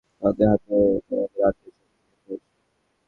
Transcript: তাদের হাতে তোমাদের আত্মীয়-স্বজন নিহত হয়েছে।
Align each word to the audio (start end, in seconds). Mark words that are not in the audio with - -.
তাদের 0.21 0.47
হাতে 0.51 0.75
তোমাদের 1.07 1.41
আত্মীয়-স্বজন 1.49 1.89
নিহত 2.01 2.25
হয়েছে। 2.27 2.49